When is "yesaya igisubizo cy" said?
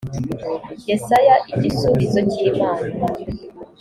0.89-2.37